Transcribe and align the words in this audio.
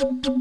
dum 0.00 0.20
dum 0.22 0.39